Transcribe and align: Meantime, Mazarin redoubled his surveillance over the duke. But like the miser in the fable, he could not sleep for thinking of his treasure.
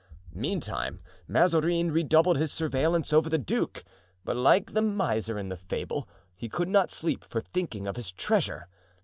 Meantime, 0.33 0.99
Mazarin 1.27 1.91
redoubled 1.91 2.35
his 2.39 2.51
surveillance 2.51 3.13
over 3.13 3.29
the 3.29 3.37
duke. 3.37 3.83
But 4.25 4.35
like 4.35 4.73
the 4.73 4.81
miser 4.81 5.37
in 5.37 5.49
the 5.49 5.55
fable, 5.55 6.09
he 6.35 6.49
could 6.49 6.69
not 6.69 6.89
sleep 6.89 7.23
for 7.23 7.39
thinking 7.39 7.85
of 7.85 7.97
his 7.97 8.11
treasure. 8.11 8.67